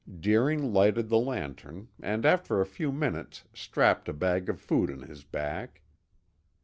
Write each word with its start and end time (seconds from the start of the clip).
Deering 0.19 0.73
lighted 0.73 1.09
the 1.09 1.19
lantern 1.19 1.87
and 2.01 2.25
after 2.25 2.59
a 2.59 2.65
few 2.65 2.91
minutes 2.91 3.43
strapped 3.53 4.09
a 4.09 4.13
bag 4.13 4.49
of 4.49 4.59
food 4.59 4.89
on 4.89 5.01
his 5.03 5.23
back. 5.23 5.83